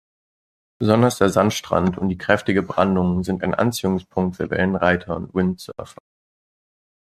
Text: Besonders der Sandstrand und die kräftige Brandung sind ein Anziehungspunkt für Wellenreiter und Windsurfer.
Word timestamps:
Besonders 0.79 1.19
der 1.19 1.29
Sandstrand 1.29 1.99
und 1.99 2.09
die 2.09 2.17
kräftige 2.17 2.63
Brandung 2.63 3.23
sind 3.23 3.43
ein 3.43 3.53
Anziehungspunkt 3.53 4.35
für 4.35 4.49
Wellenreiter 4.49 5.15
und 5.15 5.35
Windsurfer. 5.35 6.01